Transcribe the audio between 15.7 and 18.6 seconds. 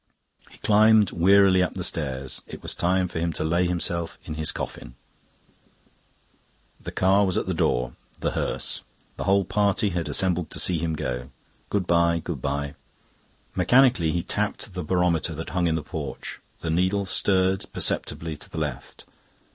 the porch; the needle stirred perceptibly to the